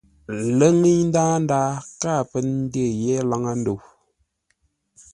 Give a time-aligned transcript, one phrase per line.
[0.57, 1.01] Ləŋəi
[1.45, 1.69] ndaa
[2.01, 3.77] káa pə́ ndyé yé laŋə́-ndə̂u.